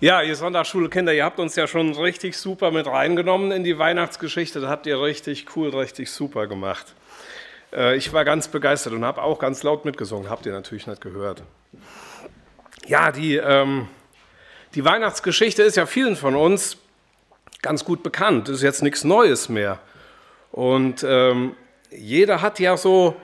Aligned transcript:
Ja, 0.00 0.22
ihr 0.22 0.36
Sonntagsschulkinder, 0.36 1.12
ihr 1.12 1.24
habt 1.24 1.40
uns 1.40 1.56
ja 1.56 1.66
schon 1.66 1.92
richtig 1.92 2.36
super 2.36 2.70
mit 2.70 2.86
reingenommen 2.86 3.50
in 3.50 3.64
die 3.64 3.80
Weihnachtsgeschichte. 3.80 4.60
Das 4.60 4.70
habt 4.70 4.86
ihr 4.86 5.02
richtig 5.02 5.56
cool, 5.56 5.70
richtig 5.70 6.12
super 6.12 6.46
gemacht. 6.46 6.94
Äh, 7.72 7.96
ich 7.96 8.12
war 8.12 8.24
ganz 8.24 8.46
begeistert 8.46 8.92
und 8.92 9.04
habe 9.04 9.20
auch 9.24 9.40
ganz 9.40 9.64
laut 9.64 9.84
mitgesungen. 9.84 10.30
Habt 10.30 10.46
ihr 10.46 10.52
natürlich 10.52 10.86
nicht 10.86 11.00
gehört. 11.00 11.42
Ja, 12.86 13.10
die, 13.10 13.38
ähm, 13.38 13.88
die 14.76 14.84
Weihnachtsgeschichte 14.84 15.64
ist 15.64 15.76
ja 15.76 15.84
vielen 15.84 16.14
von 16.14 16.36
uns 16.36 16.76
ganz 17.60 17.84
gut 17.84 18.04
bekannt. 18.04 18.46
Das 18.46 18.58
ist 18.58 18.62
jetzt 18.62 18.84
nichts 18.84 19.02
Neues 19.02 19.48
mehr. 19.48 19.80
Und 20.52 21.04
ähm, 21.04 21.56
jeder 21.90 22.40
hat 22.40 22.60
ja 22.60 22.76
so, 22.76 23.16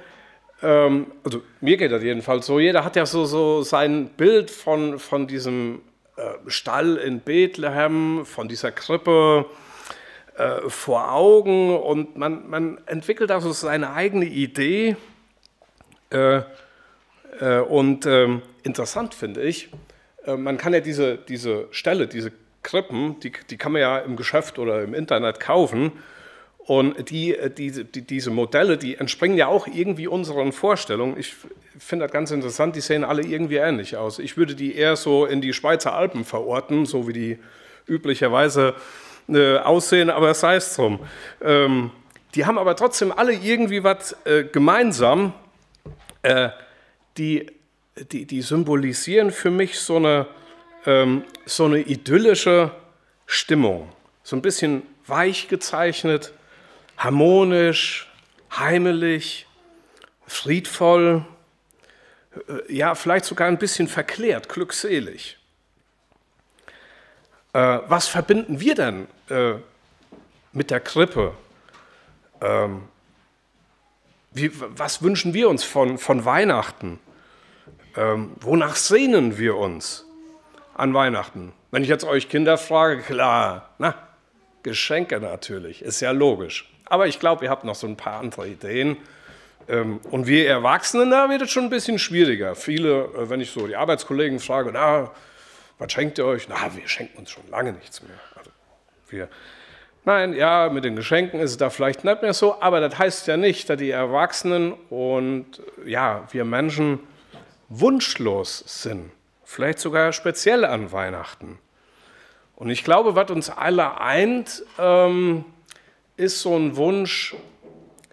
ähm, 0.60 1.06
also 1.22 1.40
mir 1.60 1.76
geht 1.76 1.92
das 1.92 2.02
jedenfalls 2.02 2.46
so, 2.46 2.58
jeder 2.58 2.84
hat 2.84 2.96
ja 2.96 3.06
so, 3.06 3.26
so 3.26 3.62
sein 3.62 4.08
Bild 4.16 4.50
von, 4.50 4.98
von 4.98 5.28
diesem 5.28 5.80
Stall 6.46 6.96
in 6.96 7.20
Bethlehem, 7.20 8.24
von 8.24 8.48
dieser 8.48 8.70
Krippe 8.72 9.46
äh, 10.36 10.68
vor 10.68 11.12
Augen 11.12 11.76
und 11.76 12.16
man, 12.16 12.48
man 12.48 12.78
entwickelt 12.86 13.30
also 13.30 13.52
seine 13.52 13.92
eigene 13.92 14.24
Idee. 14.24 14.96
Äh, 16.10 16.42
äh 17.40 17.60
und 17.60 18.06
ähm, 18.06 18.42
interessant 18.62 19.14
finde 19.14 19.42
ich, 19.42 19.70
äh, 20.26 20.36
man 20.36 20.56
kann 20.56 20.72
ja 20.72 20.80
diese, 20.80 21.16
diese 21.16 21.68
Stelle, 21.70 22.06
diese 22.06 22.32
Krippen, 22.62 23.20
die, 23.20 23.32
die 23.50 23.56
kann 23.56 23.72
man 23.72 23.80
ja 23.80 23.98
im 23.98 24.16
Geschäft 24.16 24.58
oder 24.58 24.82
im 24.82 24.94
Internet 24.94 25.38
kaufen. 25.38 25.92
Und 26.66 27.10
die, 27.10 27.36
die, 27.58 27.84
die, 27.84 28.02
diese 28.02 28.30
Modelle, 28.30 28.78
die 28.78 28.96
entspringen 28.96 29.36
ja 29.36 29.48
auch 29.48 29.66
irgendwie 29.66 30.06
unseren 30.06 30.52
Vorstellungen. 30.52 31.18
Ich 31.18 31.34
finde 31.78 32.06
das 32.06 32.12
ganz 32.12 32.30
interessant, 32.30 32.74
die 32.74 32.80
sehen 32.80 33.04
alle 33.04 33.22
irgendwie 33.22 33.56
ähnlich 33.56 33.98
aus. 33.98 34.18
Ich 34.18 34.38
würde 34.38 34.54
die 34.54 34.74
eher 34.74 34.96
so 34.96 35.26
in 35.26 35.42
die 35.42 35.52
Schweizer 35.52 35.92
Alpen 35.94 36.24
verorten, 36.24 36.86
so 36.86 37.06
wie 37.06 37.12
die 37.12 37.38
üblicherweise 37.86 38.74
äh, 39.28 39.58
aussehen, 39.58 40.08
aber 40.08 40.32
sei 40.32 40.56
es 40.56 40.74
drum. 40.74 41.00
Ähm, 41.42 41.90
die 42.34 42.46
haben 42.46 42.56
aber 42.56 42.76
trotzdem 42.76 43.12
alle 43.12 43.34
irgendwie 43.34 43.84
was 43.84 44.16
äh, 44.24 44.44
gemeinsam. 44.44 45.34
Äh, 46.22 46.48
die, 47.18 47.46
die, 48.10 48.24
die 48.24 48.40
symbolisieren 48.40 49.30
für 49.30 49.50
mich 49.50 49.78
so 49.78 49.96
eine, 49.96 50.26
ähm, 50.86 51.24
so 51.44 51.66
eine 51.66 51.80
idyllische 51.80 52.70
Stimmung. 53.26 53.90
So 54.22 54.34
ein 54.34 54.42
bisschen 54.42 54.82
weich 55.06 55.48
gezeichnet, 55.48 56.32
harmonisch, 56.96 58.10
heimelig, 58.50 59.46
friedvoll, 60.26 61.24
äh, 62.48 62.72
ja, 62.72 62.94
vielleicht 62.94 63.24
sogar 63.24 63.48
ein 63.48 63.58
bisschen 63.58 63.88
verklärt, 63.88 64.48
glückselig. 64.48 65.38
Äh, 67.52 67.78
was 67.86 68.08
verbinden 68.08 68.60
wir 68.60 68.74
denn 68.74 69.06
äh, 69.30 69.54
mit 70.52 70.70
der 70.70 70.80
Krippe? 70.80 71.34
Ähm, 72.40 72.88
was 74.76 75.02
wünschen 75.02 75.32
wir 75.32 75.48
uns 75.48 75.62
von, 75.62 75.98
von 75.98 76.24
Weihnachten? 76.24 76.98
Ähm, 77.96 78.32
wonach 78.40 78.74
sehnen 78.74 79.38
wir 79.38 79.56
uns 79.56 80.04
an 80.74 80.92
Weihnachten? 80.92 81.52
Wenn 81.70 81.84
ich 81.84 81.88
jetzt 81.88 82.04
euch 82.04 82.28
Kinder 82.28 82.58
frage, 82.58 83.02
klar, 83.02 83.70
na, 83.78 83.94
Geschenke 84.64 85.20
natürlich, 85.20 85.82
ist 85.82 86.00
ja 86.00 86.10
logisch. 86.10 86.73
Aber 86.94 87.08
ich 87.08 87.18
glaube, 87.18 87.44
ihr 87.44 87.50
habt 87.50 87.64
noch 87.64 87.74
so 87.74 87.88
ein 87.88 87.96
paar 87.96 88.20
andere 88.20 88.46
Ideen. 88.46 88.96
Ähm, 89.68 89.98
und 90.12 90.28
wir 90.28 90.48
Erwachsenen, 90.48 91.10
da 91.10 91.28
wird 91.28 91.42
es 91.42 91.50
schon 91.50 91.64
ein 91.64 91.70
bisschen 91.70 91.98
schwieriger. 91.98 92.54
Viele, 92.54 93.06
äh, 93.06 93.28
wenn 93.28 93.40
ich 93.40 93.50
so 93.50 93.66
die 93.66 93.74
Arbeitskollegen 93.74 94.38
frage, 94.38 94.70
na, 94.72 95.10
was 95.80 95.90
schenkt 95.90 96.18
ihr 96.18 96.24
euch? 96.24 96.48
Na, 96.48 96.56
wir 96.72 96.86
schenken 96.86 97.18
uns 97.18 97.32
schon 97.32 97.50
lange 97.50 97.72
nichts 97.72 98.00
mehr. 98.00 98.16
Also 98.36 98.52
wir, 99.08 99.28
nein, 100.04 100.34
ja, 100.34 100.68
mit 100.68 100.84
den 100.84 100.94
Geschenken 100.94 101.40
ist 101.40 101.50
es 101.50 101.56
da 101.56 101.68
vielleicht 101.68 102.04
nicht 102.04 102.22
mehr 102.22 102.32
so, 102.32 102.62
aber 102.62 102.78
das 102.78 102.96
heißt 102.96 103.26
ja 103.26 103.36
nicht, 103.36 103.68
dass 103.68 103.78
die 103.78 103.90
Erwachsenen 103.90 104.74
und 104.88 105.46
ja, 105.84 106.28
wir 106.30 106.44
Menschen 106.44 107.00
wunschlos 107.68 108.62
sind. 108.68 109.10
Vielleicht 109.42 109.80
sogar 109.80 110.12
speziell 110.12 110.64
an 110.64 110.92
Weihnachten. 110.92 111.58
Und 112.54 112.70
ich 112.70 112.84
glaube, 112.84 113.16
was 113.16 113.32
uns 113.32 113.50
alle 113.50 114.00
eint, 114.00 114.62
ähm, 114.78 115.44
ist 116.16 116.40
so 116.40 116.56
ein 116.56 116.76
Wunsch, 116.76 117.34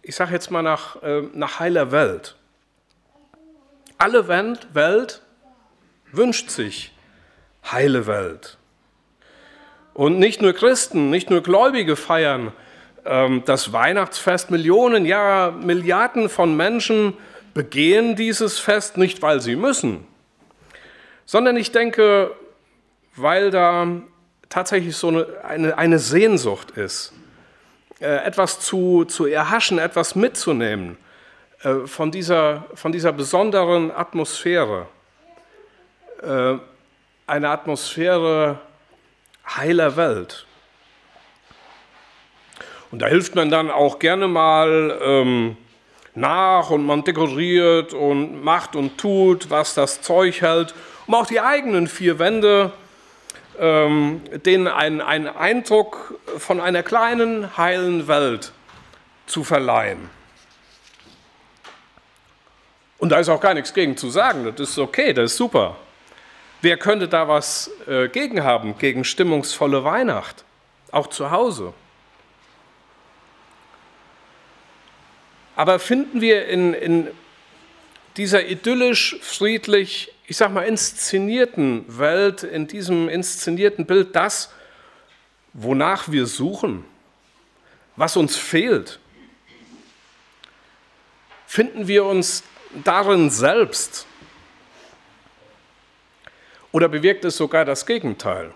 ich 0.02 0.16
sage 0.16 0.34
jetzt 0.34 0.52
mal 0.52 0.62
nach, 0.62 1.02
äh, 1.04 1.22
nach 1.34 1.60
heiler 1.60 1.92
Welt. 1.92 2.36
Alle 3.98 4.28
Welt, 4.28 4.68
Welt 4.74 5.22
wünscht 6.12 6.50
sich 6.50 6.92
heile 7.72 8.08
Welt. 8.08 8.58
Und 9.94 10.18
nicht 10.18 10.42
nur 10.42 10.54
Christen, 10.54 11.10
nicht 11.10 11.30
nur 11.30 11.44
Gläubige 11.44 11.96
feiern 11.96 12.54
ähm, 13.06 13.44
das 13.46 13.74
Weihnachtsfest. 13.74 14.50
Millionen, 14.50 15.06
ja 15.06 15.52
Milliarden 15.52 16.30
von 16.30 16.56
Menschen 16.56 17.14
begehen 17.54 18.16
dieses 18.16 18.58
Fest 18.58 18.98
nicht, 18.98 19.22
weil 19.22 19.42
sie 19.42 19.56
müssen, 19.56 20.08
sondern 21.26 21.58
ich 21.58 21.72
denke, 21.72 22.32
weil 23.16 23.52
da 23.52 23.86
tatsächlich 24.50 24.96
so 24.96 25.10
eine, 25.10 25.28
eine, 25.44 25.78
eine 25.78 26.00
Sehnsucht 26.00 26.72
ist 26.72 27.14
etwas 28.06 28.60
zu, 28.60 29.06
zu 29.06 29.26
erhaschen, 29.26 29.80
etwas 29.80 30.16
mitzunehmen 30.16 30.98
äh, 31.64 31.86
von, 31.86 32.12
dieser, 32.12 32.66
von 32.74 32.92
dieser 32.92 33.14
besonderen 33.14 33.92
Atmosphäre. 33.92 34.88
Äh, 36.22 36.56
eine 37.28 37.50
Atmosphäre 37.50 38.60
heiler 39.48 39.96
Welt. 39.96 40.46
Und 42.92 43.02
da 43.02 43.08
hilft 43.08 43.36
man 43.36 43.50
dann 43.50 43.72
auch 43.72 44.00
gerne 44.00 44.28
mal 44.28 45.00
ähm, 45.02 45.58
nach 46.14 46.70
und 46.72 46.86
man 46.86 47.04
dekoriert 47.04 47.94
und 47.94 48.44
macht 48.44 48.76
und 48.76 48.98
tut, 48.98 49.50
was 49.50 49.74
das 49.74 50.02
Zeug 50.02 50.42
hält, 50.42 50.74
um 51.08 51.16
auch 51.16 51.26
die 51.26 51.40
eigenen 51.40 51.88
vier 51.88 52.20
Wände 52.20 52.74
ähm, 53.62 54.22
denen 54.44 54.68
einen, 54.68 55.02
einen 55.02 55.28
Eindruck 55.28 56.20
von 56.40 56.60
einer 56.60 56.82
kleinen, 56.82 57.56
heilen 57.58 58.08
Welt 58.08 58.52
zu 59.28 59.44
verleihen. 59.44 60.10
Und 62.98 63.10
da 63.10 63.20
ist 63.20 63.30
auch 63.30 63.40
gar 63.40 63.54
nichts 63.54 63.74
gegen 63.74 63.96
zu 63.96 64.10
sagen, 64.10 64.52
das 64.56 64.72
ist 64.72 64.80
okay, 64.80 65.14
das 65.14 65.32
ist 65.32 65.38
super. 65.38 65.78
Wer 66.62 66.78
könnte 66.78 67.08
da 67.08 67.28
was 67.28 67.72
äh, 67.88 68.08
gegen 68.10 68.44
haben, 68.44 68.78
gegen 68.80 69.04
stimmungsvolle 69.04 69.84
Weihnacht, 69.84 70.44
auch 70.92 71.08
zu 71.08 71.30
Hause? 71.30 71.74
Aber 75.56 75.78
finden 75.78 76.20
wir 76.22 76.48
in, 76.48 76.74
in 76.74 77.08
dieser 78.18 78.48
idyllisch, 78.48 79.18
friedlich, 79.22 80.11
ich 80.32 80.38
sag 80.38 80.54
mal, 80.54 80.62
inszenierten 80.62 81.84
Welt, 82.00 82.44
in 82.44 82.66
diesem 82.66 83.10
inszenierten 83.10 83.86
Bild 83.86 84.16
das, 84.16 84.54
wonach 85.52 86.10
wir 86.10 86.26
suchen, 86.26 86.86
was 87.98 88.16
uns 88.16 88.38
fehlt? 88.38 89.02
Finden 91.46 91.90
wir 91.90 92.06
uns 92.06 92.46
darin 92.86 93.30
selbst? 93.30 94.08
Oder 96.72 96.88
bewirkt 96.88 97.26
es 97.26 97.36
sogar 97.36 97.66
das 97.66 97.86
Gegenteil, 97.86 98.54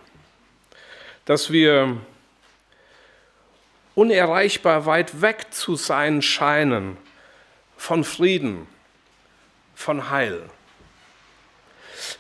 dass 1.26 1.52
wir 1.52 1.98
unerreichbar 3.96 4.86
weit 4.86 5.22
weg 5.22 5.48
zu 5.52 5.76
sein 5.76 6.22
scheinen 6.22 6.96
von 7.76 8.06
Frieden, 8.06 8.66
von 9.76 10.10
Heil? 10.10 10.50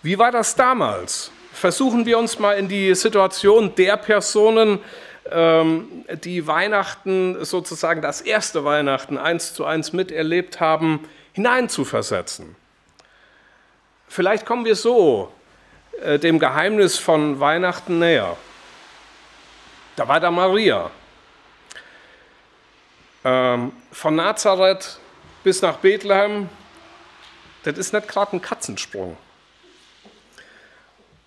Wie 0.01 0.17
war 0.17 0.31
das 0.31 0.55
damals? 0.55 1.31
Versuchen 1.53 2.05
wir 2.05 2.17
uns 2.17 2.37
mal 2.39 2.53
in 2.57 2.67
die 2.67 2.93
Situation 2.95 3.73
der 3.75 3.97
Personen, 3.97 4.79
ähm, 5.31 6.05
die 6.23 6.45
Weihnachten 6.45 7.43
sozusagen 7.43 8.01
das 8.01 8.21
erste 8.21 8.63
Weihnachten 8.65 9.17
eins 9.17 9.53
zu 9.53 9.65
eins 9.65 9.93
miterlebt 9.93 10.59
haben, 10.59 11.07
hineinzuversetzen. 11.33 12.55
Vielleicht 14.07 14.45
kommen 14.45 14.65
wir 14.65 14.75
so 14.75 15.31
äh, 16.01 16.19
dem 16.19 16.39
Geheimnis 16.39 16.97
von 16.97 17.39
Weihnachten 17.39 17.99
näher. 17.99 18.37
Da 19.95 20.07
war 20.07 20.19
da 20.19 20.29
Maria. 20.29 20.91
Ähm, 23.23 23.71
von 23.91 24.15
Nazareth 24.15 24.99
bis 25.43 25.61
nach 25.61 25.77
Bethlehem, 25.77 26.49
das 27.63 27.77
ist 27.77 27.93
nicht 27.93 28.07
gerade 28.07 28.35
ein 28.35 28.41
Katzensprung. 28.41 29.17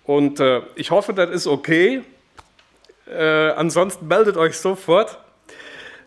Und 0.09 0.39
äh, 0.39 0.63
ich 0.73 0.89
hoffe, 0.89 1.13
das 1.13 1.29
ist 1.29 1.45
okay. 1.45 2.01
Äh, 3.05 3.51
ansonsten 3.51 4.07
meldet 4.07 4.37
euch 4.37 4.57
sofort. 4.57 5.19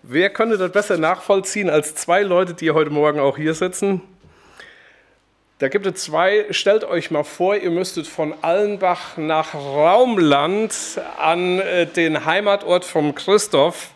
Wer 0.03 0.29
könnte 0.29 0.59
das 0.59 0.73
besser 0.73 0.99
nachvollziehen 0.99 1.71
als 1.71 1.95
zwei 1.95 2.23
Leute, 2.23 2.53
die 2.53 2.73
heute 2.73 2.91
Morgen 2.91 3.21
auch 3.21 3.37
hier 3.37 3.55
sitzen? 3.55 4.03
Da 5.61 5.69
gibt 5.69 5.87
es 5.87 6.03
zwei, 6.03 6.47
stellt 6.51 6.83
euch 6.83 7.13
mal 7.13 7.23
vor, 7.23 7.55
ihr 7.55 7.71
müsstet 7.71 8.09
von 8.09 8.35
Allenbach 8.43 9.19
nach 9.19 9.55
Raumland 9.55 10.75
an 11.17 11.61
äh, 11.61 11.87
den 11.87 12.25
Heimatort 12.25 12.85
vom 12.85 13.15
Christoph 13.15 13.91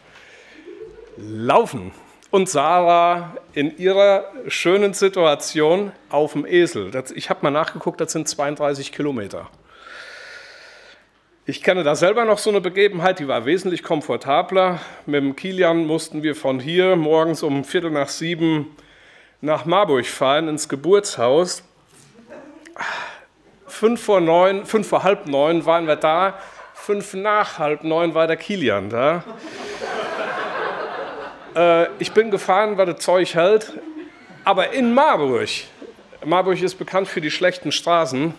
laufen. 1.16 1.90
Und 2.30 2.48
Sarah 2.48 3.36
in 3.54 3.76
ihrer 3.76 4.30
schönen 4.46 4.94
Situation 4.94 5.90
auf 6.10 6.34
dem 6.34 6.46
Esel. 6.46 6.92
Das, 6.92 7.10
ich 7.10 7.28
habe 7.28 7.40
mal 7.42 7.50
nachgeguckt, 7.50 8.00
das 8.00 8.12
sind 8.12 8.28
32 8.28 8.92
Kilometer. 8.92 9.50
Ich 11.48 11.62
kenne 11.62 11.84
da 11.84 11.94
selber 11.94 12.24
noch 12.24 12.38
so 12.38 12.50
eine 12.50 12.60
Begebenheit, 12.60 13.20
die 13.20 13.28
war 13.28 13.46
wesentlich 13.46 13.84
komfortabler. 13.84 14.80
Mit 15.06 15.22
dem 15.22 15.36
Kilian 15.36 15.86
mussten 15.86 16.24
wir 16.24 16.34
von 16.34 16.58
hier 16.58 16.96
morgens 16.96 17.44
um 17.44 17.62
Viertel 17.62 17.92
nach 17.92 18.08
sieben 18.08 18.76
nach 19.40 19.64
Marburg 19.64 20.06
fahren, 20.06 20.48
ins 20.48 20.68
Geburtshaus. 20.68 21.62
Fünf 23.68 24.02
vor 24.02 24.20
neun, 24.20 24.66
fünf 24.66 24.88
vor 24.88 25.04
halb 25.04 25.28
neun 25.28 25.64
waren 25.66 25.86
wir 25.86 25.94
da, 25.94 26.36
fünf 26.74 27.14
nach 27.14 27.60
halb 27.60 27.84
neun 27.84 28.12
war 28.12 28.26
der 28.26 28.38
Kilian 28.38 28.90
da. 28.90 29.22
äh, 31.84 31.86
ich 32.00 32.10
bin 32.10 32.32
gefahren, 32.32 32.76
weil 32.76 32.86
das 32.86 32.98
Zeug 32.98 33.36
hält, 33.36 33.72
aber 34.42 34.72
in 34.72 34.92
Marburg, 34.94 35.48
Marburg 36.24 36.60
ist 36.60 36.74
bekannt 36.74 37.06
für 37.06 37.20
die 37.20 37.30
schlechten 37.30 37.70
Straßen, 37.70 38.34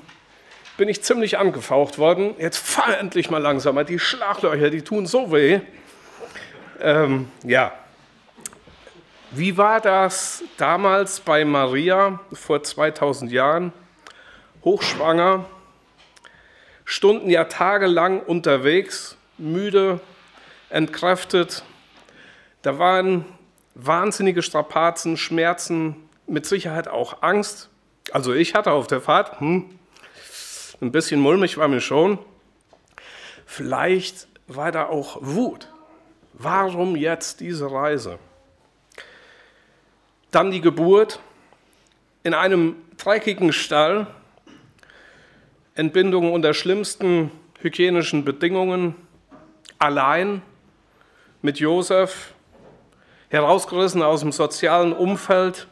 bin 0.78 0.88
ich 0.88 1.04
ziemlich 1.04 1.38
angefaucht 1.38 1.98
worden. 1.98 2.36
Jetzt 2.38 2.58
fahr 2.58 2.98
endlich 3.00 3.30
mal 3.30 3.42
langsamer, 3.42 3.84
die 3.84 4.00
Schlaglöcher, 4.00 4.70
die 4.70 4.84
tun 4.84 5.08
so 5.08 5.32
weh. 5.32 5.60
Ähm, 6.80 7.30
ja, 7.44 7.74
wie 9.32 9.58
war 9.58 9.82
das 9.82 10.44
damals 10.58 11.20
bei 11.20 11.44
Maria 11.44 12.20
vor 12.32 12.64
2000 12.64 13.32
Jahren? 13.32 13.74
Hochschwanger, 14.64 15.46
Stunden, 16.86 17.30
ja 17.30 17.46
tagelang 17.46 18.22
unterwegs, 18.22 19.18
müde, 19.38 20.00
entkräftet. 20.70 21.64
Da 22.62 22.80
waren 22.80 23.26
wahnsinnige 23.76 24.42
Strapazen, 24.42 25.18
Schmerzen, 25.18 25.96
mit 26.28 26.46
Sicherheit 26.46 26.88
auch 26.88 27.22
Angst. 27.22 27.70
Also 28.12 28.34
ich 28.34 28.56
hatte 28.56 28.72
auf 28.72 28.88
der 28.88 29.02
Fahrt, 29.02 29.40
hm, 29.40 29.78
ein 30.82 30.92
bisschen 30.92 31.20
mulmig 31.20 31.58
war 31.58 31.68
mir 31.68 31.82
schon. 31.82 32.20
Vielleicht 33.46 34.28
war 34.48 34.72
da 34.72 34.88
auch 34.88 35.18
Wut. 35.22 35.70
Warum 36.34 36.96
jetzt 36.96 37.40
diese 37.40 37.72
Reise? 37.72 38.20
Dann 40.32 40.52
die 40.52 40.62
Geburt 40.62 41.20
in 42.24 42.34
einem 42.34 42.76
dreckigen 42.98 43.54
Stall, 43.54 44.08
Entbindung 45.76 46.34
unter 46.34 46.54
schlimmsten 46.54 47.32
hygienischen 47.62 48.26
Bedingungen, 48.26 48.96
allein 49.80 50.42
mit 51.42 51.60
Josef, 51.60 52.34
herausgerissen 53.30 54.02
aus 54.02 54.22
dem 54.22 54.32
sozialen 54.32 54.94
Umfeld. 54.94 55.68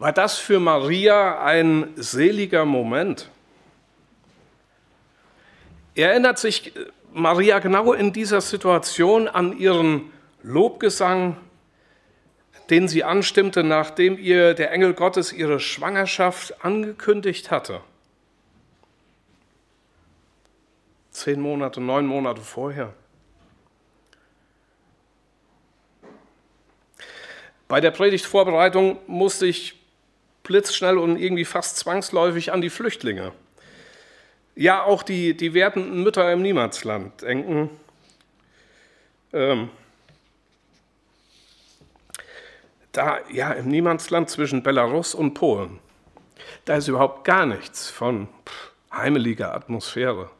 War 0.00 0.12
das 0.12 0.38
für 0.38 0.58
Maria 0.58 1.40
ein 1.44 1.92
seliger 1.94 2.64
Moment? 2.64 3.30
Erinnert 5.94 6.40
sich 6.40 6.72
Maria 7.12 7.60
genau 7.60 7.92
in 7.92 8.12
dieser 8.12 8.40
Situation 8.40 9.28
an 9.28 9.56
ihren 9.56 10.10
Lobgesang 10.42 11.36
den 12.70 12.86
sie 12.86 13.02
anstimmte, 13.02 13.64
nachdem 13.64 14.16
ihr 14.16 14.54
der 14.54 14.70
Engel 14.70 14.94
Gottes 14.94 15.32
ihre 15.32 15.58
Schwangerschaft 15.58 16.64
angekündigt 16.64 17.50
hatte. 17.50 17.80
Zehn 21.10 21.40
Monate, 21.40 21.80
neun 21.80 22.06
Monate 22.06 22.40
vorher. 22.40 22.94
Bei 27.66 27.80
der 27.80 27.90
Predigtvorbereitung 27.90 28.98
musste 29.08 29.46
ich 29.46 29.79
blitzschnell 30.42 30.98
und 30.98 31.16
irgendwie 31.16 31.44
fast 31.44 31.76
zwangsläufig 31.76 32.52
an 32.52 32.60
die 32.60 32.70
Flüchtlinge. 32.70 33.32
Ja, 34.54 34.82
auch 34.82 35.02
die, 35.02 35.36
die 35.36 35.54
werdenden 35.54 36.02
Mütter 36.02 36.32
im 36.32 36.42
Niemandsland 36.42 37.22
denken. 37.22 37.70
Ähm, 39.32 39.70
da, 42.92 43.20
ja, 43.30 43.52
im 43.52 43.68
Niemandsland 43.68 44.28
zwischen 44.28 44.62
Belarus 44.62 45.14
und 45.14 45.34
Polen, 45.34 45.78
da 46.64 46.76
ist 46.76 46.88
überhaupt 46.88 47.24
gar 47.24 47.46
nichts 47.46 47.88
von 47.88 48.28
heimeliger 48.92 49.54
Atmosphäre. 49.54 50.30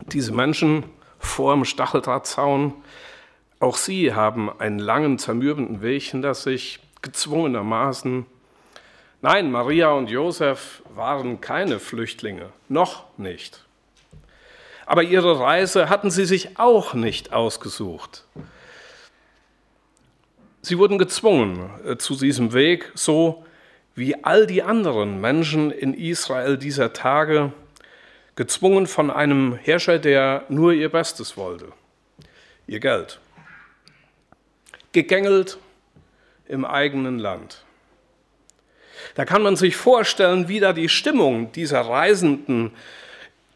Diese 0.00 0.32
Menschen 0.32 0.84
vor 1.18 1.54
dem 1.54 1.64
Stacheldrahtzaun, 1.64 2.74
auch 3.60 3.76
sie 3.76 4.14
haben 4.14 4.50
einen 4.60 4.78
langen, 4.78 5.18
zermürbenden 5.18 5.82
Weg 5.82 6.02
hinter 6.04 6.34
sich, 6.34 6.80
gezwungenermaßen. 7.02 8.26
Nein, 9.20 9.50
Maria 9.50 9.90
und 9.90 10.10
Josef 10.10 10.82
waren 10.94 11.40
keine 11.40 11.80
Flüchtlinge, 11.80 12.50
noch 12.68 13.04
nicht. 13.18 13.64
Aber 14.86 15.02
ihre 15.02 15.40
Reise 15.40 15.88
hatten 15.88 16.10
sie 16.10 16.24
sich 16.24 16.58
auch 16.58 16.94
nicht 16.94 17.32
ausgesucht. 17.32 18.24
Sie 20.62 20.78
wurden 20.78 20.98
gezwungen 20.98 21.70
äh, 21.84 21.96
zu 21.96 22.16
diesem 22.16 22.52
Weg, 22.52 22.90
so 22.94 23.44
wie 23.94 24.24
all 24.24 24.46
die 24.46 24.62
anderen 24.62 25.20
Menschen 25.20 25.70
in 25.70 25.94
Israel 25.94 26.56
dieser 26.56 26.92
Tage, 26.92 27.52
gezwungen 28.36 28.86
von 28.86 29.10
einem 29.10 29.54
Herrscher, 29.54 29.98
der 29.98 30.44
nur 30.48 30.72
ihr 30.72 30.90
Bestes 30.90 31.36
wollte, 31.36 31.72
ihr 32.68 32.80
Geld. 32.80 33.18
Gegängelt 34.92 35.58
im 36.46 36.64
eigenen 36.64 37.18
Land. 37.18 37.64
Da 39.14 39.24
kann 39.24 39.42
man 39.42 39.56
sich 39.56 39.76
vorstellen, 39.76 40.48
wie 40.48 40.60
da 40.60 40.72
die 40.72 40.88
Stimmung 40.88 41.52
dieser 41.52 41.82
Reisenden 41.82 42.72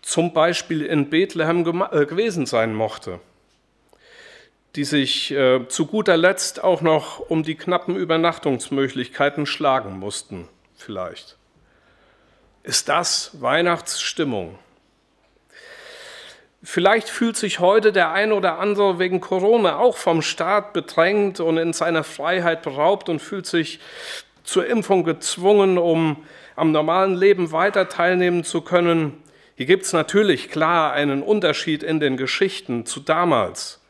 zum 0.03 0.33
Beispiel 0.33 0.83
in 0.83 1.11
Bethlehem 1.11 1.85
äh, 1.91 2.07
gewesen 2.07 2.47
sein 2.47 2.75
mochte 2.75 3.21
die 4.77 4.85
sich 4.85 5.31
äh, 5.33 5.67
zu 5.69 5.87
guter 5.87 6.17
Letzt 6.17 6.63
auch 6.65 6.81
noch 6.81 7.21
um 7.21 7.43
die 7.43 7.57
knappen 7.57 7.97
Übernachtungsmöglichkeiten 7.97 9.47
schlagen 9.47 9.99
mussten, 9.99 10.49
vielleicht. 10.77 11.37
Ist 12.63 12.89
das 12.89 13.41
Weihnachtsstimmung? 13.41 14.59
Vielleicht 16.63 17.09
fühlt 17.09 17.37
sich 17.37 17.59
heute 17.59 17.93
der 17.93 18.13
ein 18.13 18.31
oder 18.31 18.59
andere 18.59 18.99
wegen 18.99 19.21
Corona 19.21 19.79
auch 19.79 19.97
vom 19.97 20.23
Staat 20.23 20.73
bedrängt 20.73 21.41
und 21.41 21.59
in 21.59 21.73
seiner 21.73 22.05
Freiheit 22.05 22.63
beraubt 22.63 23.09
und 23.09 23.21
fühlt 23.21 23.47
sich 23.47 23.81
zur 24.45 24.67
Impfung 24.67 25.05
gezwungen, 25.05 25.77
um 25.79 26.25
am 26.55 26.71
normalen 26.71 27.15
Leben 27.15 27.51
weiter 27.53 27.89
teilnehmen 27.89 28.45
zu 28.45 28.61
können. 28.61 29.23
Hier 29.57 29.67
gibt 29.67 29.85
es 29.85 29.93
natürlich 29.93 30.51
klar 30.51 30.93
einen 30.93 31.23
Unterschied 31.23 31.83
in 31.83 31.99
den 31.99 32.17
Geschichten 32.17 32.87
zu 32.87 33.01
damals 33.01 33.83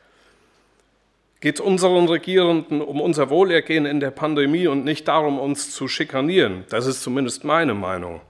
geht 1.43 1.57
es 1.57 1.61
unseren 1.61 2.09
Regierenden 2.09 2.81
um 2.81 3.00
unser 3.00 3.29
Wohlergehen 3.29 3.85
in 3.85 3.99
der 3.99 4.12
Pandemie 4.12 4.69
und 4.69 4.85
nicht 4.85 5.09
darum, 5.09 5.41
uns 5.41 5.73
zu 5.73 5.88
schikanieren. 5.88 6.64
Das 6.71 6.87
ist 6.87 7.02
zumindest 7.02 7.43
meine 7.43 7.75
Meinung. 7.75 8.21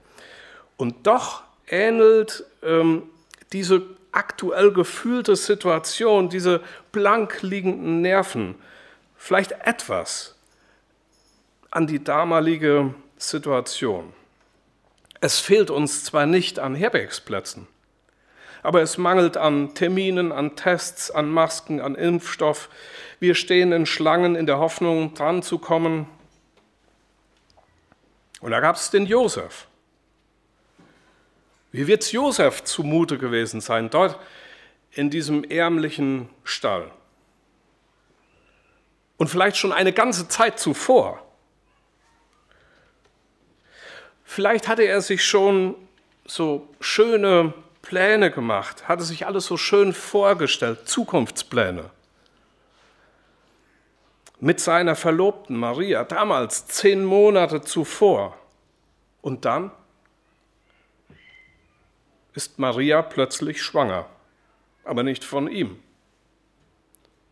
Und 0.77 1.05
doch 1.05 1.43
ähnelt 1.67 2.43
ähm, 2.63 3.03
diese 3.53 3.83
aktuell 4.13 4.71
gefühlte 4.71 5.35
Situation, 5.35 6.29
diese 6.29 6.61
blank 6.91 7.41
liegenden 7.41 8.01
Nerven, 8.01 8.55
vielleicht 9.17 9.51
etwas 9.51 10.35
an 11.71 11.87
die 11.87 12.03
damalige 12.03 12.93
Situation. 13.17 14.13
Es 15.19 15.39
fehlt 15.39 15.69
uns 15.69 16.03
zwar 16.03 16.25
nicht 16.25 16.59
an 16.59 16.75
Herbergsplätzen, 16.75 17.67
aber 18.61 18.81
es 18.81 18.97
mangelt 18.97 19.35
an 19.35 19.73
Terminen, 19.73 20.31
an 20.31 20.55
Tests, 20.55 21.11
an 21.11 21.29
Masken, 21.29 21.81
an 21.81 21.95
Impfstoff. 21.95 22.69
Wir 23.19 23.35
stehen 23.35 23.71
in 23.71 23.85
Schlangen 23.85 24.35
in 24.35 24.45
der 24.45 24.59
Hoffnung, 24.59 25.13
dran 25.13 25.41
zu 25.41 25.57
kommen. 25.57 26.07
Und 28.41 28.51
da 28.51 28.59
gab 28.59 28.75
es 28.75 28.89
den 28.89 29.05
Josef. 29.05 29.67
Wie 31.73 31.87
wird 31.87 32.03
es 32.03 32.11
Josef 32.11 32.63
zumute 32.63 33.17
gewesen 33.17 33.59
sein, 33.59 33.89
dort 33.89 34.19
in 34.91 35.09
diesem 35.09 35.43
ärmlichen 35.43 36.29
Stall? 36.43 36.91
Und 39.17 39.27
vielleicht 39.27 39.57
schon 39.57 39.73
eine 39.73 39.91
ganze 39.91 40.27
Zeit 40.27 40.59
zuvor. 40.59 41.25
Vielleicht 44.23 44.67
hatte 44.67 44.83
er 44.83 45.01
sich 45.01 45.25
schon 45.25 45.75
so 46.25 46.69
schöne 46.79 47.55
Pläne 47.81 48.29
gemacht, 48.29 48.87
hatte 48.87 49.03
sich 49.03 49.25
alles 49.25 49.47
so 49.47 49.57
schön 49.57 49.93
vorgestellt, 49.93 50.87
Zukunftspläne. 50.87 51.89
mit 54.39 54.59
seiner 54.59 54.97
Verlobten 54.97 55.55
Maria, 55.55 56.03
damals 56.03 56.67
zehn 56.67 57.05
Monate 57.05 57.61
zuvor. 57.61 58.37
Und 59.21 59.45
dann 59.45 59.71
ist 62.33 62.59
Maria 62.59 63.01
plötzlich 63.01 63.61
schwanger, 63.61 64.07
aber 64.83 65.03
nicht 65.03 65.23
von 65.23 65.47
ihm. 65.47 65.79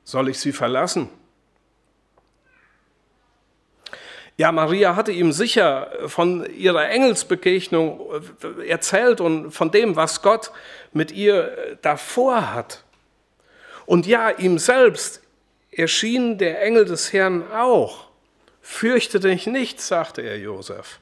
Soll 0.03 0.29
ich 0.29 0.39
sie 0.39 0.51
verlassen? 0.51 1.09
Ja, 4.37 4.51
Maria 4.51 4.95
hatte 4.95 5.11
ihm 5.11 5.31
sicher 5.31 5.91
von 6.07 6.45
ihrer 6.51 6.89
Engelsbegegnung 6.89 8.09
erzählt 8.67 9.21
und 9.21 9.51
von 9.51 9.69
dem, 9.69 9.95
was 9.95 10.21
Gott 10.21 10.51
mit 10.93 11.11
ihr 11.11 11.77
davor 11.81 12.53
hat. 12.53 12.83
Und 13.85 14.07
ja, 14.07 14.29
ihm 14.31 14.57
selbst 14.57 15.21
erschien 15.69 16.37
der 16.37 16.61
Engel 16.61 16.85
des 16.85 17.13
Herrn 17.13 17.51
auch. 17.51 18.07
Fürchte 18.61 19.19
dich 19.19 19.47
nicht, 19.47 19.81
sagte 19.81 20.21
er 20.21 20.37
Josef. 20.39 20.99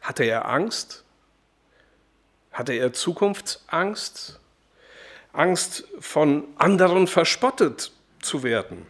Hatte 0.00 0.24
er 0.24 0.48
Angst? 0.48 1.04
Hatte 2.58 2.72
er 2.72 2.92
Zukunftsangst? 2.92 4.40
Angst, 5.32 5.84
von 6.00 6.42
anderen 6.56 7.06
verspottet 7.06 7.92
zu 8.20 8.42
werden? 8.42 8.84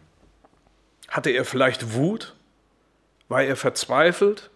Hatte 1.07 1.29
er 1.29 1.45
vielleicht 1.45 1.93
Wut? 1.93 2.35
War 3.29 3.43
er 3.43 3.57
verzweifelt? 3.57 4.49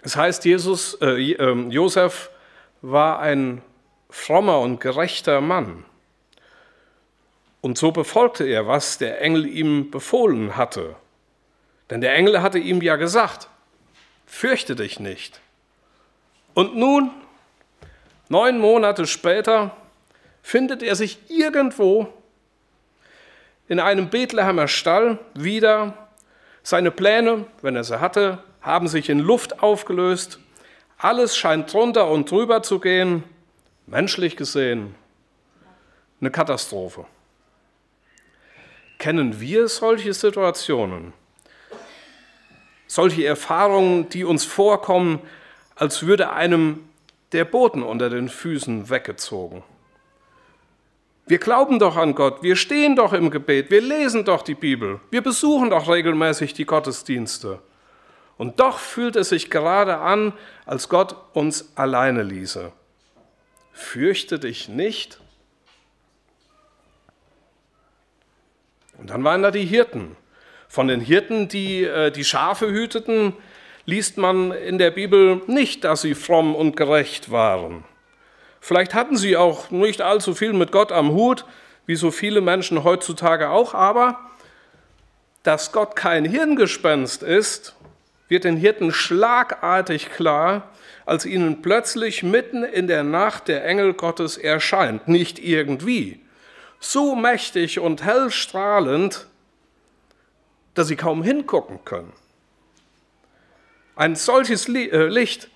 Es 0.00 0.16
heißt, 0.16 0.46
Jesus, 0.46 0.94
äh, 1.02 1.32
äh, 1.32 1.68
Josef 1.68 2.30
war 2.80 3.18
ein 3.18 3.60
frommer 4.08 4.60
und 4.60 4.80
gerechter 4.80 5.42
Mann. 5.42 5.84
Und 7.60 7.76
so 7.76 7.92
befolgte 7.92 8.44
er, 8.44 8.66
was 8.66 8.96
der 8.96 9.20
Engel 9.20 9.44
ihm 9.44 9.90
befohlen 9.90 10.56
hatte. 10.56 10.96
Denn 11.90 12.00
der 12.00 12.14
Engel 12.14 12.40
hatte 12.40 12.58
ihm 12.58 12.80
ja 12.80 12.96
gesagt, 12.96 13.50
fürchte 14.24 14.74
dich 14.74 15.00
nicht. 15.00 15.42
Und 16.58 16.74
nun, 16.74 17.12
neun 18.28 18.58
Monate 18.58 19.06
später, 19.06 19.76
findet 20.42 20.82
er 20.82 20.96
sich 20.96 21.30
irgendwo 21.30 22.12
in 23.68 23.78
einem 23.78 24.10
Bethlehemer 24.10 24.66
Stall 24.66 25.20
wieder. 25.34 26.08
Seine 26.64 26.90
Pläne, 26.90 27.46
wenn 27.62 27.76
er 27.76 27.84
sie 27.84 28.00
hatte, 28.00 28.42
haben 28.60 28.88
sich 28.88 29.08
in 29.08 29.20
Luft 29.20 29.62
aufgelöst. 29.62 30.40
Alles 30.96 31.36
scheint 31.36 31.72
drunter 31.72 32.10
und 32.10 32.28
drüber 32.28 32.60
zu 32.64 32.80
gehen. 32.80 33.22
Menschlich 33.86 34.36
gesehen 34.36 34.96
eine 36.20 36.32
Katastrophe. 36.32 37.06
Kennen 38.98 39.38
wir 39.38 39.68
solche 39.68 40.12
Situationen? 40.12 41.12
Solche 42.88 43.24
Erfahrungen, 43.26 44.08
die 44.08 44.24
uns 44.24 44.44
vorkommen, 44.44 45.20
als 45.78 46.06
würde 46.06 46.32
einem 46.32 46.88
der 47.32 47.44
Boden 47.44 47.82
unter 47.82 48.10
den 48.10 48.28
Füßen 48.28 48.90
weggezogen. 48.90 49.62
Wir 51.26 51.38
glauben 51.38 51.78
doch 51.78 51.96
an 51.96 52.14
Gott, 52.14 52.42
wir 52.42 52.56
stehen 52.56 52.96
doch 52.96 53.12
im 53.12 53.30
Gebet, 53.30 53.70
wir 53.70 53.82
lesen 53.82 54.24
doch 54.24 54.42
die 54.42 54.54
Bibel, 54.54 55.00
wir 55.10 55.22
besuchen 55.22 55.70
doch 55.70 55.88
regelmäßig 55.88 56.54
die 56.54 56.64
Gottesdienste. 56.64 57.60
Und 58.38 58.60
doch 58.60 58.78
fühlt 58.78 59.16
es 59.16 59.28
sich 59.28 59.50
gerade 59.50 59.98
an, 59.98 60.32
als 60.64 60.88
Gott 60.88 61.16
uns 61.34 61.72
alleine 61.76 62.22
ließe. 62.22 62.72
Fürchte 63.72 64.38
dich 64.38 64.68
nicht. 64.68 65.20
Und 68.96 69.10
dann 69.10 69.22
waren 69.22 69.42
da 69.42 69.50
die 69.50 69.64
Hirten. 69.64 70.16
Von 70.68 70.88
den 70.88 71.00
Hirten, 71.00 71.48
die 71.48 71.84
äh, 71.84 72.10
die 72.10 72.24
Schafe 72.24 72.70
hüteten, 72.70 73.34
liest 73.88 74.18
man 74.18 74.52
in 74.52 74.76
der 74.76 74.90
Bibel 74.90 75.40
nicht, 75.46 75.82
dass 75.82 76.02
sie 76.02 76.14
fromm 76.14 76.54
und 76.54 76.76
gerecht 76.76 77.30
waren. 77.30 77.84
Vielleicht 78.60 78.92
hatten 78.92 79.16
sie 79.16 79.38
auch 79.38 79.70
nicht 79.70 80.02
allzu 80.02 80.34
viel 80.34 80.52
mit 80.52 80.72
Gott 80.72 80.92
am 80.92 81.12
Hut, 81.12 81.46
wie 81.86 81.96
so 81.96 82.10
viele 82.10 82.42
Menschen 82.42 82.84
heutzutage 82.84 83.48
auch, 83.48 83.72
aber 83.72 84.20
dass 85.42 85.72
Gott 85.72 85.96
kein 85.96 86.26
Hirngespenst 86.26 87.22
ist, 87.22 87.76
wird 88.28 88.44
den 88.44 88.58
Hirten 88.58 88.92
schlagartig 88.92 90.10
klar, 90.10 90.68
als 91.06 91.24
ihnen 91.24 91.62
plötzlich 91.62 92.22
mitten 92.22 92.64
in 92.64 92.88
der 92.88 93.04
Nacht 93.04 93.48
der 93.48 93.64
Engel 93.64 93.94
Gottes 93.94 94.36
erscheint, 94.36 95.08
nicht 95.08 95.38
irgendwie, 95.38 96.20
so 96.78 97.14
mächtig 97.14 97.78
und 97.78 98.04
hellstrahlend, 98.04 99.28
dass 100.74 100.88
sie 100.88 100.96
kaum 100.96 101.22
hingucken 101.22 101.86
können. 101.86 102.12
Ein 103.98 104.14
solches 104.14 104.68
äh, 104.68 105.08
Licht 105.08 105.48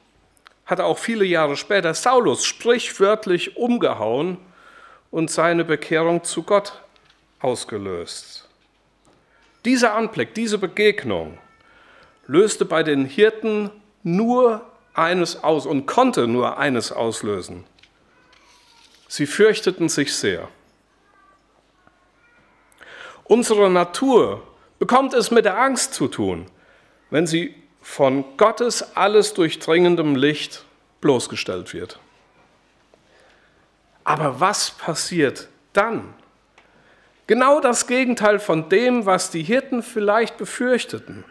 hat 0.67 0.81
auch 0.81 0.99
viele 0.99 1.25
Jahre 1.25 1.57
später 1.57 1.95
Saulus 1.95 2.45
sprichwörtlich 2.45 3.57
umgehauen 3.57 4.37
und 5.13 5.31
seine 5.31 5.65
Bekehrung 5.65 6.25
zu 6.25 6.43
Gott 6.43 6.83
ausgelöst. 7.39 8.49
Dieser 9.65 9.95
Anblick, 9.95 10.35
diese 10.35 10.59
Begegnung 10.59 11.39
löste 12.27 12.65
bei 12.65 12.83
den 12.83 13.05
Hirten 13.05 13.71
nur 14.03 14.67
eines 14.93 15.45
aus 15.45 15.65
und 15.65 15.87
konnte 15.87 16.27
nur 16.27 16.59
eines 16.59 16.91
auslösen. 16.91 17.63
Sie 19.07 19.27
fürchteten 19.27 19.89
sich 19.89 20.17
sehr. 20.17 20.49
Unsere 23.23 23.71
Natur 23.71 24.43
bekommt 24.81 25.15
es 25.15 25.31
mit 25.31 25.45
der 25.45 25.61
Angst 25.61 25.95
zu 25.95 26.09
tun, 26.09 26.47
wenn 27.09 27.29
sie 27.29 27.62
von 27.83 28.25
Gottes 28.37 28.97
alles 28.97 29.35
durchdringendem 29.35 30.17
Licht 30.17 30.65
bloßgestellt 31.01 31.75
wird. 31.75 31.99
Aber 34.05 34.41
was 34.41 34.71
passiert 34.71 35.49
dann? 35.73 36.15
Genau 37.27 37.61
das 37.61 37.87
Gegenteil 37.87 38.39
von 38.39 38.69
dem, 38.69 39.07
was 39.07 39.31
die 39.31 39.43
Hirten 39.43 39.83
vielleicht 39.83 40.39
befürchteten. 40.39 41.25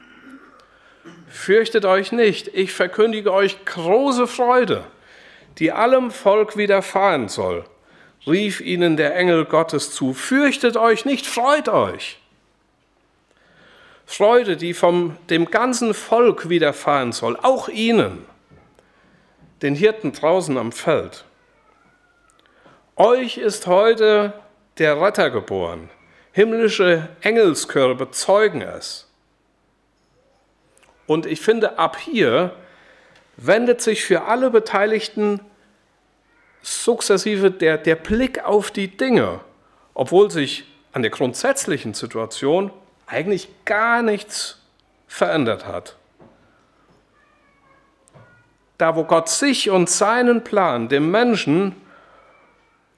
Fürchtet 1.27 1.86
euch 1.86 2.12
nicht, 2.12 2.50
ich 2.50 2.74
verkündige 2.74 3.34
euch 3.34 3.65
große 3.65 4.27
Freude, 4.27 4.86
die 5.58 5.72
allem 5.72 6.12
Volk 6.12 6.58
widerfahren 6.58 7.29
soll, 7.29 7.65
rief 8.27 8.62
ihnen 8.62 8.98
der 8.98 9.15
Engel 9.15 9.46
Gottes 9.46 9.91
zu. 9.91 10.13
Fürchtet 10.13 10.77
euch 10.77 11.05
nicht, 11.05 11.25
freut 11.25 11.70
euch. 11.70 12.20
Freude, 14.11 14.57
die 14.57 14.73
vom 14.73 15.15
dem 15.29 15.45
ganzen 15.45 15.93
Volk 15.93 16.49
widerfahren 16.49 17.13
soll, 17.13 17.37
auch 17.37 17.69
ihnen, 17.69 18.25
den 19.61 19.73
Hirten 19.73 20.11
draußen 20.11 20.57
am 20.57 20.73
Feld. 20.73 21.23
Euch 22.97 23.37
ist 23.37 23.67
heute 23.67 24.33
der 24.79 25.01
Retter 25.01 25.29
geboren. 25.29 25.89
Himmlische 26.33 27.07
Engelschöre 27.21 27.95
bezeugen 27.95 28.61
es. 28.61 29.07
Und 31.07 31.25
ich 31.25 31.39
finde, 31.39 31.79
ab 31.79 31.97
hier 31.97 32.53
wendet 33.37 33.79
sich 33.79 34.03
für 34.03 34.23
alle 34.23 34.49
Beteiligten 34.51 35.39
sukzessive 36.61 37.49
der, 37.49 37.77
der 37.77 37.95
Blick 37.95 38.43
auf 38.43 38.71
die 38.71 38.89
Dinge, 38.89 39.39
obwohl 39.93 40.29
sich 40.29 40.65
an 40.91 41.01
der 41.01 41.11
grundsätzlichen 41.11 41.93
Situation 41.93 42.71
eigentlich 43.11 43.49
gar 43.65 44.01
nichts 44.01 44.57
verändert 45.07 45.67
hat. 45.67 45.97
Da, 48.77 48.95
wo 48.95 49.03
Gott 49.03 49.29
sich 49.29 49.69
und 49.69 49.89
seinen 49.89 50.43
Plan 50.43 50.87
dem 50.87 51.11
Menschen, 51.11 51.75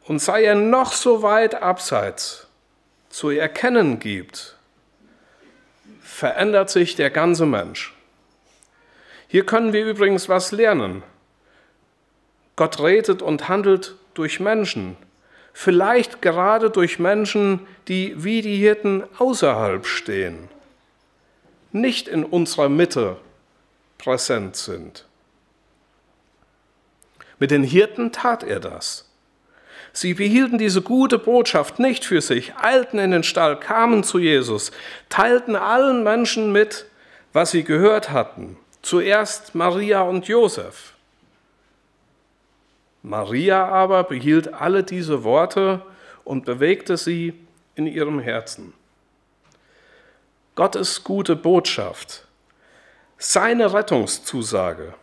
und 0.05 0.19
sei 0.19 0.43
er 0.43 0.55
noch 0.55 0.91
so 0.91 1.23
weit 1.23 1.55
abseits, 1.55 2.47
zu 3.09 3.29
erkennen 3.29 3.99
gibt, 3.99 4.57
verändert 6.01 6.69
sich 6.69 6.95
der 6.95 7.09
ganze 7.09 7.45
Mensch. 7.45 7.93
Hier 9.27 9.45
können 9.45 9.73
wir 9.73 9.85
übrigens 9.85 10.29
was 10.29 10.51
lernen. 10.51 11.03
Gott 12.55 12.79
redet 12.81 13.21
und 13.21 13.49
handelt 13.49 13.95
durch 14.13 14.39
Menschen, 14.39 14.95
vielleicht 15.53 16.21
gerade 16.21 16.69
durch 16.69 16.99
Menschen, 16.99 17.59
die 17.87 18.23
wie 18.23 18.41
die 18.41 18.57
Hirten 18.57 19.03
außerhalb 19.17 19.85
stehen, 19.85 20.49
nicht 21.71 22.07
in 22.07 22.25
unserer 22.25 22.69
Mitte 22.69 23.17
präsent 23.97 24.55
sind. 24.55 25.05
Mit 27.39 27.51
den 27.51 27.63
Hirten 27.63 28.11
tat 28.11 28.43
er 28.43 28.59
das. 28.59 29.09
Sie 29.95 30.15
behielten 30.15 30.57
diese 30.57 30.81
gute 30.81 31.19
Botschaft 31.19 31.77
nicht 31.77 32.03
für 32.03 32.19
sich, 32.19 32.55
eilten 32.55 32.97
in 32.97 33.11
den 33.11 33.23
Stall, 33.23 33.59
kamen 33.59 34.03
zu 34.03 34.17
Jesus, 34.17 34.71
teilten 35.09 35.55
allen 35.55 36.03
Menschen 36.03 36.51
mit, 36.51 36.87
was 37.31 37.51
sie 37.51 37.63
gehört 37.63 38.09
hatten. 38.09 38.57
Zuerst 38.81 39.53
Maria 39.53 40.01
und 40.01 40.27
Josef. 40.27 40.93
Maria 43.03 43.67
aber 43.67 44.05
behielt 44.05 44.53
alle 44.53 44.83
diese 44.83 45.25
Worte 45.25 45.81
und 46.23 46.45
bewegte 46.45 46.95
sie 46.95 47.33
in 47.75 47.85
ihrem 47.85 48.19
Herzen. 48.19 48.73
Gottes 50.55 51.03
gute 51.03 51.35
Botschaft, 51.35 52.25
seine 53.17 53.73
Rettungszusage, 53.73 54.93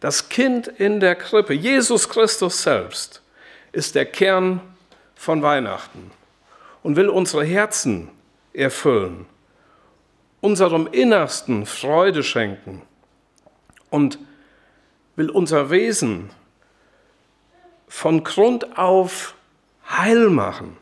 das 0.00 0.28
Kind 0.28 0.68
in 0.68 1.00
der 1.00 1.14
Krippe, 1.14 1.54
Jesus 1.54 2.08
Christus 2.08 2.62
selbst, 2.62 3.22
ist 3.72 3.94
der 3.94 4.06
Kern 4.06 4.60
von 5.14 5.42
Weihnachten 5.42 6.10
und 6.82 6.96
will 6.96 7.08
unsere 7.08 7.44
Herzen 7.44 8.10
erfüllen, 8.52 9.26
unserem 10.40 10.88
Innersten 10.88 11.64
Freude 11.66 12.22
schenken 12.22 12.82
und 13.90 14.18
will 15.16 15.30
unser 15.30 15.70
Wesen 15.70 16.30
von 17.90 18.22
Grund 18.22 18.78
auf 18.78 19.34
heil 19.90 20.30
machen. 20.30 20.76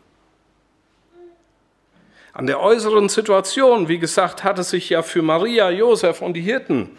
An 2.35 2.47
der 2.47 2.61
äußeren 2.61 3.09
Situation, 3.09 3.89
wie 3.89 3.99
gesagt, 3.99 4.45
hatte 4.45 4.63
sich 4.63 4.91
ja 4.91 5.03
für 5.03 5.23
Maria, 5.23 5.71
Josef 5.71 6.21
und 6.21 6.35
die 6.35 6.43
Hirten 6.43 6.91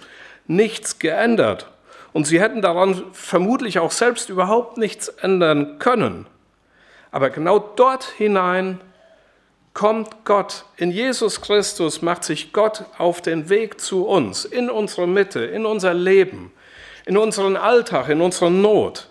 nichts 0.48 0.98
geändert. 1.00 1.70
Und 2.12 2.26
sie 2.26 2.42
hätten 2.42 2.64
daran 2.64 3.04
vermutlich 3.14 3.78
auch 3.78 3.92
selbst 3.92 4.30
überhaupt 4.30 4.78
nichts 4.78 5.10
ändern 5.10 5.78
können. 5.78 6.26
Aber 7.12 7.30
genau 7.30 7.60
dort 7.60 8.04
hinein 8.04 8.82
kommt 9.76 10.26
Gott. 10.26 10.66
In 10.76 10.90
Jesus 10.90 11.40
Christus 11.40 12.02
macht 12.02 12.24
sich 12.24 12.52
Gott 12.52 12.86
auf 12.98 13.22
den 13.22 13.50
Weg 13.50 13.80
zu 13.80 14.08
uns, 14.08 14.44
in 14.44 14.72
unsere 14.72 15.08
Mitte, 15.08 15.46
in 15.46 15.68
unser 15.68 15.94
Leben, 15.94 16.52
in 17.06 17.16
unseren 17.16 17.56
Alltag, 17.56 18.10
in 18.10 18.22
unsere 18.22 18.50
Not, 18.50 19.08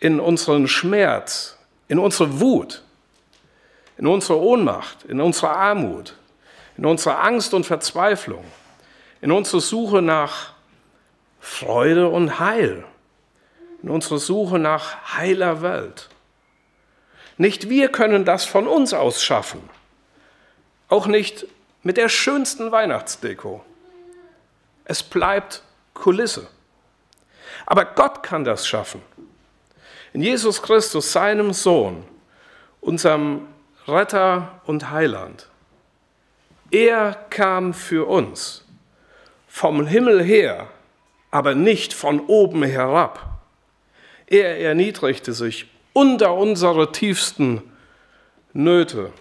in 0.00 0.20
unseren 0.20 0.68
Schmerz, 0.68 1.58
in 1.88 1.98
unsere 1.98 2.40
Wut 2.40 2.82
in 3.98 4.06
unserer 4.06 4.38
Ohnmacht, 4.40 5.04
in 5.04 5.20
unserer 5.20 5.56
Armut, 5.56 6.14
in 6.76 6.86
unserer 6.86 7.22
Angst 7.22 7.52
und 7.52 7.66
Verzweiflung, 7.66 8.44
in 9.20 9.32
unserer 9.32 9.60
Suche 9.60 10.00
nach 10.00 10.54
Freude 11.40 12.08
und 12.08 12.38
Heil, 12.38 12.84
in 13.82 13.90
unserer 13.90 14.18
Suche 14.18 14.58
nach 14.58 15.16
heiler 15.16 15.62
Welt. 15.62 16.08
Nicht 17.36 17.68
wir 17.68 17.90
können 17.90 18.24
das 18.24 18.44
von 18.44 18.66
uns 18.66 18.94
aus 18.94 19.22
schaffen, 19.22 19.68
auch 20.88 21.06
nicht 21.06 21.46
mit 21.82 21.96
der 21.96 22.08
schönsten 22.08 22.70
Weihnachtsdeko. 22.70 23.64
Es 24.84 25.02
bleibt 25.02 25.62
Kulisse. 25.92 26.48
Aber 27.66 27.84
Gott 27.84 28.22
kann 28.22 28.44
das 28.44 28.66
schaffen. 28.66 29.02
In 30.12 30.22
Jesus 30.22 30.62
Christus, 30.62 31.12
seinem 31.12 31.52
Sohn, 31.52 32.04
unserem 32.80 33.46
Retter 33.86 34.60
und 34.66 34.90
Heiland. 34.90 35.48
Er 36.70 37.14
kam 37.30 37.72
für 37.72 38.06
uns 38.06 38.64
vom 39.46 39.86
Himmel 39.86 40.22
her, 40.22 40.68
aber 41.30 41.54
nicht 41.54 41.94
von 41.94 42.20
oben 42.26 42.62
herab. 42.62 43.40
Er 44.26 44.60
erniedrigte 44.60 45.32
sich 45.32 45.66
unter 45.94 46.34
unsere 46.34 46.92
tiefsten 46.92 47.62
Nöte. 48.52 49.12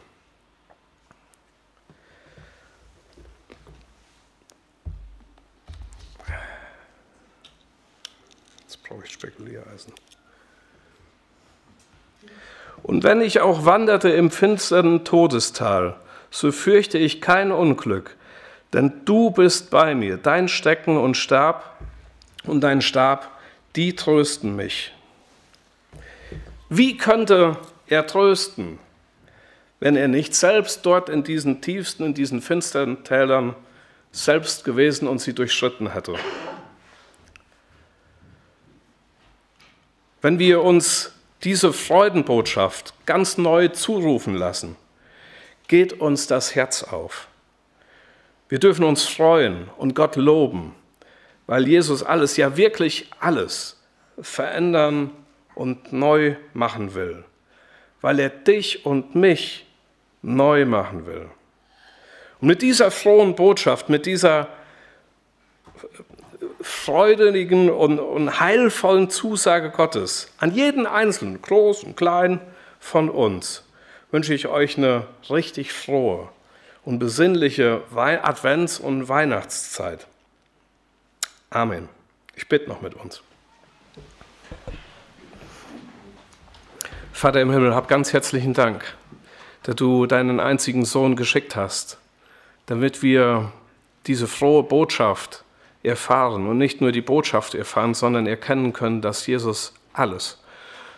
Jetzt 8.62 8.84
brauche 8.84 9.06
ich 9.06 9.12
Spekuliereisen. 9.13 9.94
Und 12.84 13.03
wenn 13.03 13.22
ich 13.22 13.41
auch 13.41 13.65
wanderte 13.65 14.10
im 14.10 14.31
finsteren 14.31 15.03
Todestal, 15.03 15.96
so 16.31 16.51
fürchte 16.51 16.98
ich 16.98 17.22
kein 17.22 17.51
Unglück, 17.51 18.15
denn 18.74 19.01
du 19.05 19.31
bist 19.31 19.69
bei 19.72 19.96
mir, 19.96 20.17
dein 20.17 20.48
Stecken 20.48 20.98
und 20.98 21.15
Stab 21.15 21.77
und 22.46 22.62
dein 22.62 22.81
Stab, 22.81 23.31
die 23.75 23.96
trösten 23.96 24.55
mich. 24.55 24.93
Wie 26.69 26.97
könnte 26.97 27.58
er 27.88 28.06
trösten, 28.08 28.80
wenn 29.80 29.95
er 29.95 30.08
nicht 30.08 30.36
selbst 30.36 30.86
dort 30.86 31.10
in 31.10 31.23
diesen 31.23 31.62
tiefsten, 31.62 32.04
in 32.04 32.13
diesen 32.13 32.41
finsteren 32.41 33.04
Tälern 33.04 33.56
selbst 34.12 34.65
gewesen 34.65 35.08
und 35.08 35.19
sie 35.19 35.34
durchschritten 35.34 35.93
hätte? 35.93 36.15
Wenn 40.21 40.39
wir 40.39 40.63
uns 40.63 41.13
diese 41.43 41.73
Freudenbotschaft 41.73 42.93
ganz 43.06 43.38
neu 43.38 43.67
zurufen 43.69 44.36
lassen, 44.36 44.76
geht 45.67 45.93
uns 45.93 46.28
das 46.28 46.56
Herz 46.56 46.84
auf. 46.84 47.28
Wir 48.50 48.60
dürfen 48.60 48.86
uns 48.86 49.04
freuen 49.04 49.69
und 49.78 49.93
Gott 49.93 50.15
loben, 50.15 50.73
weil 51.45 51.67
Jesus 51.67 52.04
alles, 52.04 52.38
ja 52.38 52.56
wirklich 52.58 53.10
alles 53.19 53.80
verändern 54.19 55.12
und 55.54 55.91
neu 55.91 56.36
machen 56.54 56.93
will, 56.93 57.26
weil 58.02 58.19
er 58.19 58.30
dich 58.30 58.86
und 58.86 59.15
mich 59.15 59.65
neu 60.21 60.65
machen 60.65 61.06
will. 61.06 61.30
Und 62.39 62.47
mit 62.47 62.62
dieser 62.62 62.91
frohen 62.91 63.36
Botschaft, 63.36 63.89
mit 63.89 64.06
dieser 64.06 64.47
freudigen 66.62 67.70
und, 67.70 68.00
und 68.00 68.39
heilvollen 68.39 69.10
Zusage 69.10 69.70
Gottes 69.70 70.32
an 70.39 70.54
jeden 70.54 70.88
Einzelnen, 70.88 71.41
groß 71.41 71.84
und 71.84 71.96
klein 71.98 72.41
von 72.80 73.10
uns, 73.10 73.63
wünsche 74.12 74.34
ich 74.34 74.48
euch 74.48 74.78
eine 74.78 75.06
richtig 75.30 75.74
frohe 75.74 76.30
und 76.84 77.00
besinnliche 77.00 77.82
Advents- 77.93 78.80
und 78.80 79.10
Weihnachtszeit. 79.10 80.08
Amen. 81.50 81.89
Ich 82.36 82.48
bitte 82.48 82.70
noch 82.70 82.82
mit 82.82 82.93
uns. 82.93 83.22
Vater 87.12 87.41
im 87.41 87.52
Himmel, 87.52 87.74
hab 87.74 87.88
ganz 87.88 88.13
herzlichen 88.13 88.54
Dank, 88.54 88.96
dass 89.63 89.76
du 89.76 90.06
deinen 90.06 90.39
einzigen 90.39 90.86
Sohn 90.86 91.15
geschickt 91.15 91.56
hast, 91.56 91.98
damit 92.67 93.02
wir 93.02 93.52
diese 94.06 94.28
frohe 94.28 94.63
Botschaft 94.63 95.43
erfahren 95.88 96.47
und 96.47 96.58
nicht 96.58 96.82
nur 96.82 96.91
die 96.91 97.02
Botschaft 97.02 97.56
erfahren, 97.56 97.93
sondern 97.93 98.28
erkennen 98.28 98.73
können, 98.73 99.02
dass 99.02 99.26
Jesus 99.26 99.73
alles 99.93 100.39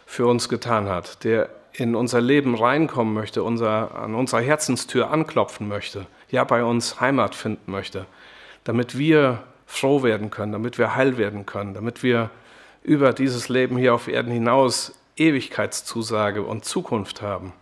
für 0.05 0.25
uns 0.27 0.49
getan 0.49 0.89
hat, 0.89 1.23
der 1.23 1.49
in 1.73 1.95
unser 1.95 2.19
Leben 2.19 2.55
reinkommen 2.55 3.13
möchte, 3.13 3.43
unser, 3.43 3.95
an 3.95 4.15
unserer 4.15 4.41
Herzenstür 4.41 5.11
anklopfen 5.11 5.67
möchte, 5.67 6.07
ja 6.29 6.43
bei 6.43 6.63
uns 6.63 6.99
Heimat 6.99 7.35
finden 7.35 7.71
möchte, 7.71 8.05
damit 8.63 8.97
wir 8.97 9.43
froh 9.65 10.03
werden 10.03 10.31
können, 10.31 10.51
damit 10.51 10.77
wir 10.77 10.95
heil 10.95 11.17
werden 11.17 11.45
können, 11.45 11.73
damit 11.73 12.03
wir 12.03 12.31
über 12.83 13.13
dieses 13.13 13.49
Leben 13.49 13.77
hier 13.77 13.93
auf 13.93 14.07
Erden 14.07 14.31
hinaus 14.31 14.99
Ewigkeitszusage 15.15 16.41
und 16.41 16.65
Zukunft 16.65 17.21
haben. 17.21 17.53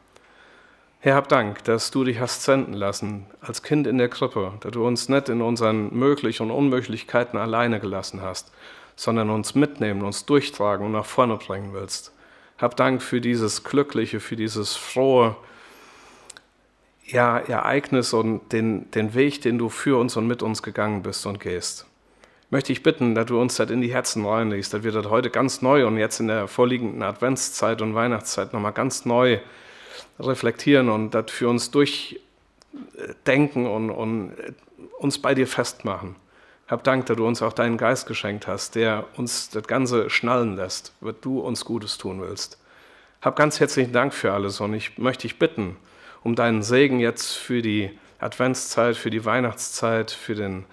Herr, 1.08 1.15
hab 1.15 1.30
Dank, 1.30 1.63
dass 1.63 1.89
du 1.89 2.04
dich 2.04 2.20
hast 2.20 2.43
senden 2.43 2.74
lassen 2.74 3.28
als 3.39 3.63
Kind 3.63 3.88
in 3.88 3.98
der 3.98 4.10
Krippe, 4.10 4.52
dass 4.60 4.72
du 4.72 4.86
uns 4.86 5.08
nicht 5.08 5.30
in 5.30 5.41
unseren 5.41 5.98
Möglichen 5.98 6.43
und 6.43 6.52
Unmöglichkeiten 6.52 7.39
alleine 7.39 7.80
gelassen 7.80 8.22
hast, 8.22 8.52
sondern 8.98 9.30
uns 9.30 9.56
mitnehmen, 9.56 10.02
uns 10.02 10.26
durchtragen 10.26 10.86
und 10.86 10.91
nach 10.91 11.06
vorne 11.06 11.38
bringen 11.38 11.72
willst. 11.72 12.12
Hab 12.58 12.76
Dank 12.76 13.02
für 13.02 13.22
dieses 13.22 13.63
glückliche, 13.63 14.20
für 14.20 14.36
dieses 14.36 14.76
frohe 14.76 15.38
ja, 17.06 17.38
Ereignis 17.38 18.12
und 18.12 18.52
den, 18.52 18.91
den 18.91 19.13
Weg, 19.13 19.41
den 19.43 19.58
du 19.58 19.70
für 19.70 19.98
uns 19.98 20.17
und 20.17 20.28
mit 20.28 20.43
uns 20.43 20.62
gegangen 20.62 21.04
bist 21.04 21.26
und 21.26 21.39
gehst. 21.39 21.86
Möchte 22.50 22.74
ich 22.74 22.84
bitten, 22.84 23.15
dass 23.15 23.28
du 23.28 23.39
uns 23.39 23.56
das 23.56 23.72
in 23.72 23.80
die 23.80 23.93
Herzen 23.93 24.26
reinlegst, 24.26 24.74
dass 24.74 24.84
wir 24.84 24.91
das 24.91 25.06
heute 25.06 25.30
ganz 25.30 25.62
neu 25.62 25.88
und 25.88 25.96
jetzt 25.96 26.20
in 26.20 26.28
der 26.28 26.50
vorliegenden 26.50 27.02
Adventszeit 27.02 27.82
und 27.82 27.96
Weihnachtszeit 27.96 28.52
nochmal 28.52 28.74
ganz 28.74 29.06
neu 29.06 29.39
reflektieren 30.20 30.90
und 30.90 31.12
das 31.12 31.32
für 31.32 31.48
uns 31.50 31.72
durchdenken 31.72 33.66
und, 33.66 33.90
und 33.90 34.34
uns 35.00 35.20
bei 35.20 35.34
dir 35.34 35.48
festmachen. 35.48 36.16
Hab 36.68 36.84
Dank, 36.84 37.06
dass 37.06 37.16
du 37.18 37.26
uns 37.26 37.42
auch 37.42 37.54
deinen 37.54 37.78
Geist 37.78 38.08
geschenkt 38.08 38.48
hast, 38.48 38.76
der 38.76 39.06
uns 39.16 39.50
das 39.50 39.64
Ganze 39.68 40.10
schnallen 40.10 40.56
lässt, 40.56 40.94
was 41.00 41.16
du 41.22 41.40
uns 41.40 41.64
Gutes 41.64 41.98
tun 41.98 42.22
willst. 42.22 42.60
Hab 43.22 43.36
ganz 43.36 43.60
herzlichen 43.60 43.94
Dank 43.94 44.14
für 44.14 44.34
alles 44.34 44.60
und 44.60 44.74
ich 44.74 44.98
möchte 44.98 45.24
dich 45.24 45.40
bitten 45.40 45.78
um 46.24 46.36
deinen 46.36 46.62
Segen 46.62 47.00
jetzt 47.00 47.38
für 47.38 47.62
die 47.62 47.98
Adventszeit, 48.20 48.98
für 48.98 49.10
die 49.10 49.24
Weihnachtszeit, 49.24 50.12
für, 50.12 50.36
den, 50.36 50.66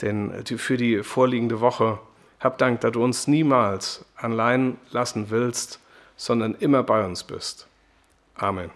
den, 0.00 0.46
für 0.46 0.78
die 0.78 1.02
vorliegende 1.02 1.60
Woche. 1.60 1.98
Hab 2.40 2.56
Dank, 2.56 2.80
dass 2.80 2.92
du 2.92 3.04
uns 3.04 3.26
niemals 3.26 4.04
allein 4.16 4.78
lassen 4.90 5.28
willst, 5.28 5.78
sondern 6.16 6.54
immer 6.54 6.82
bei 6.82 7.04
uns 7.04 7.22
bist. 7.22 7.66
Amen. 8.40 8.70